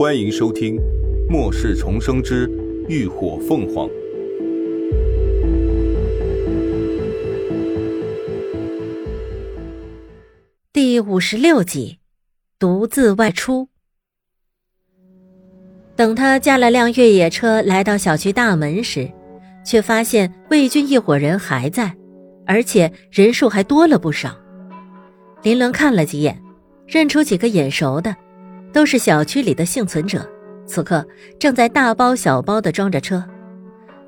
[0.00, 0.76] 欢迎收听
[1.28, 2.50] 《末世重生之
[2.88, 3.86] 浴火凤凰》
[10.72, 11.98] 第五十六集，
[12.58, 13.68] 独自外出。
[15.94, 19.06] 等他驾了辆越野车来到小区大门时，
[19.62, 21.94] 却发现魏军一伙人还在，
[22.46, 24.34] 而且人数还多了不少。
[25.42, 26.42] 林伦看了几眼，
[26.86, 28.16] 认出几个眼熟的。
[28.72, 30.28] 都是小区里的幸存者，
[30.66, 31.06] 此刻
[31.38, 33.24] 正在大包小包的装着车，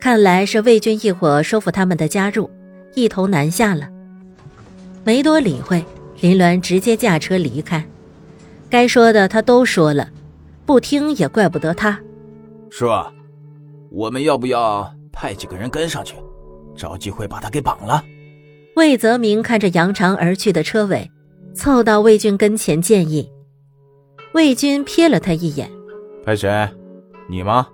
[0.00, 2.50] 看来是魏军一伙说服他们的加入，
[2.94, 3.88] 一同南下了。
[5.04, 5.84] 没多理会，
[6.20, 7.84] 林鸾直接驾车离开。
[8.68, 10.08] 该说的他都说了，
[10.66, 11.98] 不听也怪不得他。
[12.70, 12.86] 叔，
[13.90, 16.16] 我们要不要派几个人跟上去，
[16.76, 18.04] 找机会把他给绑了？
[18.76, 21.10] 魏泽明看着扬长而去的车尾，
[21.54, 23.30] 凑到魏军跟前建议。
[24.38, 25.68] 魏军瞥了他一眼，
[26.24, 26.70] 白雪？
[27.28, 27.66] 你吗？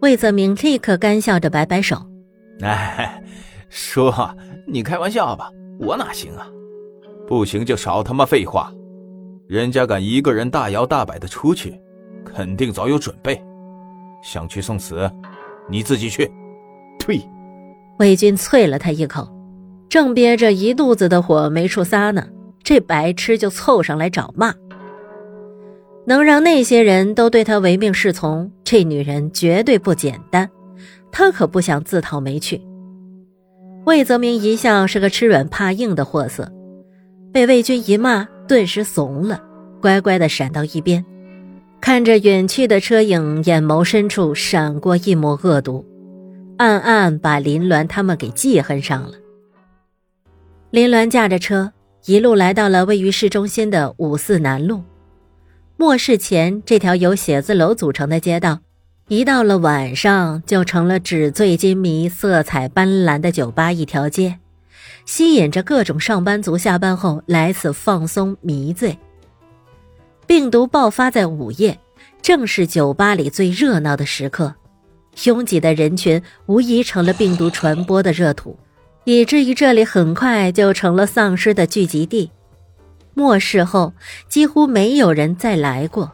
[0.00, 1.96] 魏泽明立刻干笑着摆摆手
[2.60, 3.22] ：“哎，
[3.68, 4.12] 叔，
[4.66, 5.48] 你开玩笑吧？
[5.78, 6.48] 我哪行啊？
[7.24, 8.72] 不行就少他妈废话！
[9.46, 11.80] 人家敢一个人大摇大摆的出去，
[12.24, 13.40] 肯定早有准备。
[14.24, 15.08] 想去送死，
[15.68, 16.28] 你自己去。”
[16.98, 17.22] 呸。
[18.00, 19.28] 魏军啐了他一口，
[19.88, 22.26] 正憋着一肚子的火没处撒呢，
[22.64, 24.52] 这白痴就凑上来找骂。
[26.04, 30.48] 能让那些人都对他唯命是从，这女人绝对不简单。
[31.10, 32.60] 他可不想自讨没趣。
[33.84, 36.50] 魏泽明一向是个吃软怕硬的货色，
[37.32, 39.42] 被魏军一骂，顿时怂了，
[39.80, 41.04] 乖乖的闪到一边，
[41.80, 45.84] 看着远去的车影，眼眸深处闪过一抹恶毒，
[46.56, 49.12] 暗暗把林鸾他们给记恨上了。
[50.70, 51.72] 林鸾驾着车，
[52.06, 54.80] 一路来到了位于市中心的五四南路。
[55.82, 58.60] 末世前，这条由写字楼组成的街道，
[59.08, 64.38] 一到了晚上就成了纸醉金迷、色彩斑斓的酒吧一条街，
[65.06, 68.96] 吸引着各种上班族下班后来此放松迷醉。
[70.24, 71.76] 病毒爆发在午夜，
[72.22, 74.54] 正是酒吧里最热闹的时刻，
[75.24, 78.56] 拥挤的人群无疑成了病毒传播的热土，
[79.02, 82.30] 以至于这里很快就成了丧尸的聚集地。
[83.14, 83.92] 末世后，
[84.28, 86.12] 几乎没有人再来过。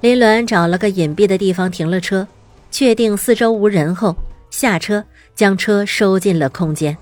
[0.00, 2.26] 林鸾找了个隐蔽的地方停了车，
[2.70, 4.16] 确定四周无人后，
[4.50, 6.96] 下车将车收进了空间。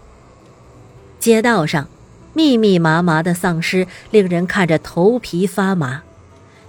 [1.19, 1.89] 街道上，
[2.33, 6.03] 密密麻麻的丧尸令人看着头皮发麻，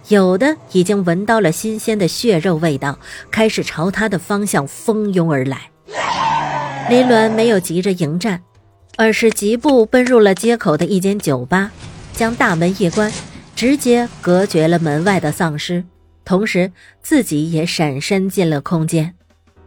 [0.07, 2.97] 有的已经闻到了新鲜的血肉味道，
[3.29, 5.69] 开始朝他的方向蜂拥而来。
[6.89, 8.41] 林鸾没有急着迎战，
[8.97, 11.71] 而是疾步奔入了街口的一间酒吧。
[12.17, 13.13] 将大门一关，
[13.55, 15.83] 直接隔绝了门外的丧尸，
[16.25, 19.13] 同时自己也闪身进了空间。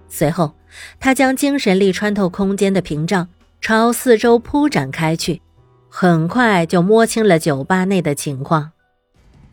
[0.08, 0.52] 随后，
[0.98, 3.28] 他将精神力穿透空间的屏障，
[3.60, 5.40] 朝四周铺展开去，
[5.88, 8.72] 很快就摸清了酒吧内的情况。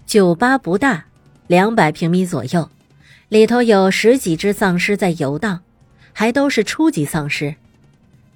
[0.07, 1.06] 酒吧不大，
[1.46, 2.68] 两百平米左右，
[3.30, 5.59] 里头有十几只丧尸在游荡，
[6.13, 7.53] 还都是初级丧尸。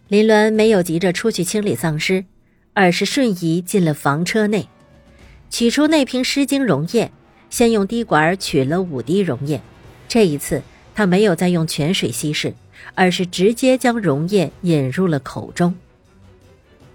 [0.08, 2.26] 林伦没有急着出去清理丧尸。
[2.74, 4.68] 而是瞬移进了房车内，
[5.50, 7.12] 取出那瓶湿精溶液，
[7.50, 9.62] 先用滴管取了五滴溶液。
[10.08, 10.62] 这一次，
[10.96, 12.54] 他没有再用泉水稀释，
[12.96, 15.76] 而是直接将溶液引入了口中。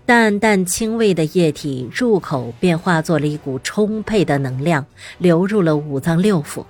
[0.05, 4.87] 淡淡清味的液体入口便化作了一股充沛的能量，
[5.19, 6.65] 流入了五脏六腑。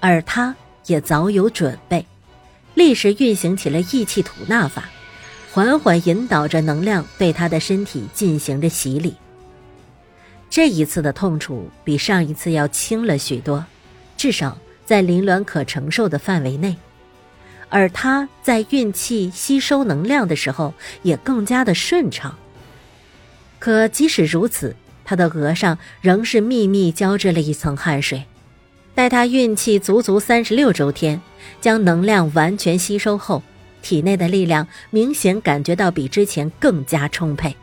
[0.00, 0.54] 而他
[0.86, 2.04] 也早有准备，
[2.74, 4.88] 立时运行起了意气吐纳法。
[5.56, 9.14] 缓缓引导着能量对他的身体进行着洗礼。
[10.50, 13.64] 这一次的痛楚比上一次要轻了许多，
[14.18, 16.76] 至少在林鸾可承受的范围内。
[17.70, 22.36] 而他在运气吸收能量的时候也更加的顺畅。
[23.58, 28.24] 可即使如此，他的额上仍是密密交织了一层汗水。
[28.94, 31.18] 待他运气足足三十六周天，
[31.62, 33.42] 将能量完全吸收后。
[33.86, 37.54] 体内的力量明显感觉到比之前更加充沛，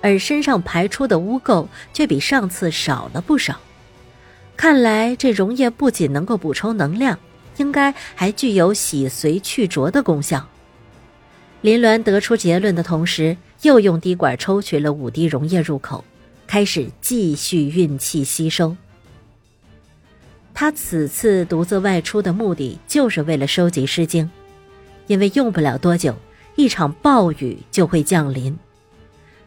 [0.00, 3.60] 而身上排出的污垢却比上次少了不少。
[4.56, 7.18] 看来这溶液不仅能够补充能量，
[7.58, 10.48] 应该还具有洗髓去浊的功效。
[11.60, 16.02] 林鸾得出结论的同时，又用滴管抽取了五滴溶液入口，
[16.46, 18.74] 开始继续运气吸收。
[20.54, 24.30] 他此次独自外出的目的，就是为了收集诗经。
[25.12, 26.16] 因为用不了多久，
[26.56, 28.58] 一场暴雨就会降临。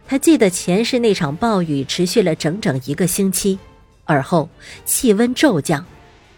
[0.08, 3.58] 他记得前世那场暴雨持续了整整一个星期，
[4.04, 4.48] 而后
[4.86, 5.84] 气温骤降，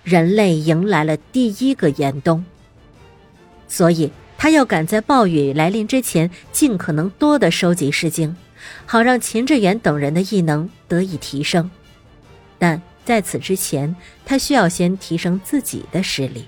[0.05, 2.45] 人类迎来了第一个严冬。
[3.67, 8.33] 所以，他要赶在暴雨来临之前，尽可能多的收集诗经，
[8.85, 11.69] 好让秦志远等人的异能得以提升。
[12.57, 13.93] 但在此之前，
[14.25, 16.45] 他需要先提升自己的实力。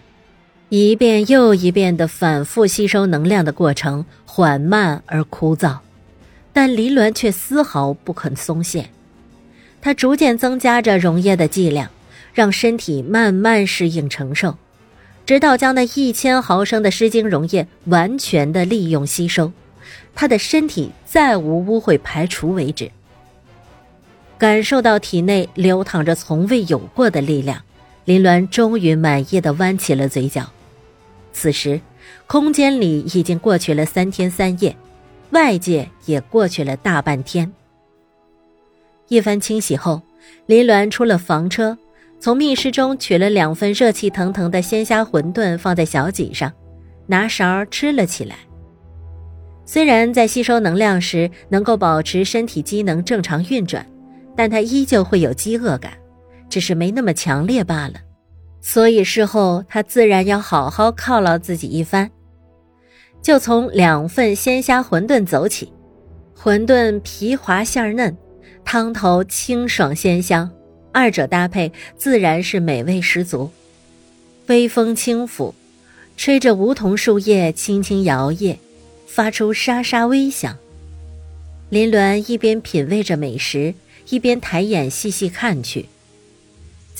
[0.69, 5.79] 一遍又一遍的反复吸收能量的过程缓慢而枯燥，
[6.53, 8.87] 但林鸾却丝毫不肯松懈。
[9.81, 11.89] 他逐渐增加着溶液的剂量，
[12.35, 14.57] 让身体慢慢适应承受，
[15.25, 19.51] 直到将那一千毫升的湿精溶液完全的利用吸收，
[20.13, 22.91] 他的身体再无污秽排除为止。
[24.37, 27.63] 感受到体内流淌着从未有过的力量，
[28.05, 30.47] 林鸾终于满意的弯起了嘴角。
[31.31, 31.79] 此时，
[32.27, 34.75] 空间里已经过去了三天三夜，
[35.31, 37.51] 外界也过去了大半天。
[39.07, 40.01] 一番清洗后，
[40.45, 41.77] 林鸾出了房车，
[42.19, 46.51] 从密室中取了两份热气腾腾的鲜虾馄饨，放在小脊上，
[47.07, 48.35] 拿勺吃了起来。
[49.65, 53.85] 虽然在吸收能量时能够保持身体机能正常运转，
[54.35, 55.93] 但他依旧会有饥饿感，
[56.49, 57.93] 只是没那么强烈罢了。
[58.61, 62.11] 所以事后他自然要好好犒劳自己一番，
[63.21, 65.71] 就从两份鲜虾馄饨走起。
[66.37, 68.15] 馄饨皮滑馅嫩，
[68.63, 70.49] 汤头清爽鲜香，
[70.93, 73.49] 二者搭配自然是美味十足。
[74.47, 75.53] 微风轻拂，
[76.15, 78.57] 吹着梧桐树叶轻轻摇曳，
[79.05, 80.57] 发出沙沙微响。
[81.69, 83.73] 林鸾一边品味着美食，
[84.09, 85.87] 一边抬眼细细看去。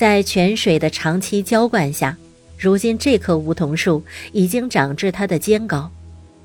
[0.00, 2.16] 在泉水的长期浇灌下，
[2.58, 4.02] 如今这棵梧桐树
[4.32, 5.90] 已经长至它的肩高，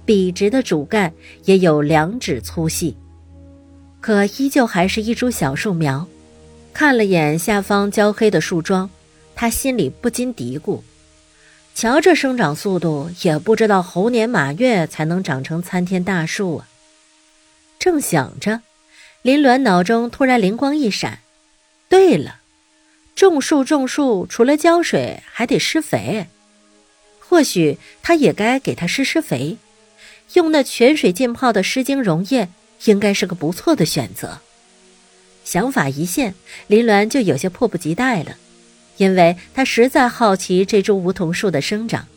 [0.04, 1.13] 笔直的主干
[1.46, 2.98] 也有两指粗细，
[4.02, 6.06] 可依旧还是一株小树苗。
[6.74, 8.90] 看了眼下方焦黑的树桩，
[9.36, 10.81] 他心里不禁嘀咕：
[11.74, 16.68] 瞧这生长速度，也不知道猴年马月才能长成参天大树啊！
[17.80, 18.60] 正想着，
[19.22, 21.19] 林鸾脑中突然灵光一闪：
[21.88, 22.40] 对了。
[23.15, 26.27] 种树种树，除了浇水，还得施肥。
[27.19, 29.57] 或许他也该给它施施肥，
[30.33, 32.50] 用那泉水浸泡的湿精溶液，
[32.83, 34.39] 应该是个不错的选择。
[35.44, 36.35] 想法一现，
[36.67, 38.35] 林鸾就有些迫不及待了，
[38.97, 42.07] 因为他实在好奇这株梧桐树的生长，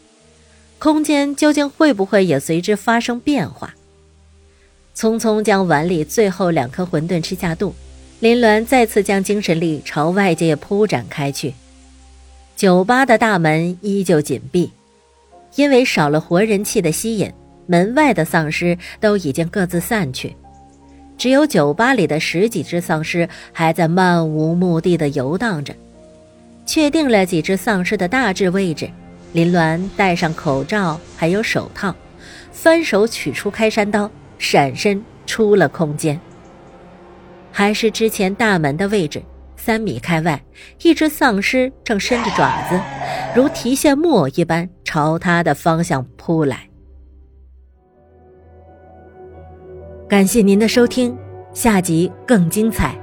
[0.79, 3.75] 空间究竟会不会也随之发生变化。
[4.97, 7.75] 匆匆将碗里最后两颗馄饨吃下肚。
[8.21, 11.55] 林鸾再次将精神力朝外界铺展开去，
[12.57, 14.73] 酒吧的大门依旧紧闭，
[15.55, 17.33] 因为少了活人气的吸引，
[17.69, 20.35] 门外的丧尸都已经各自散去，
[21.17, 25.73] 只有酒吧里的十几只丧尸还在漫无目的的游荡着。
[26.67, 28.91] 确定了几只丧尸的大致位置，
[29.33, 31.95] 林鸾戴上口罩还有手套，
[32.51, 34.11] 翻手取出开山刀，
[34.41, 36.21] 闪身出了空间。
[37.59, 39.21] 还是之前大门的位置，
[39.57, 40.41] 三米开外，
[40.85, 42.81] 一只丧尸正伸着爪子，
[43.35, 46.71] 如提线木偶一般朝他的方向扑来。
[50.09, 51.19] 感谢您的收听，
[51.53, 52.97] 下集更精彩。